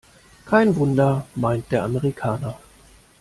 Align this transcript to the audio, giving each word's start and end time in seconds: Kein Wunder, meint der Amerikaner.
Kein 0.47 0.77
Wunder, 0.77 1.27
meint 1.35 1.71
der 1.71 1.83
Amerikaner. 1.83 2.57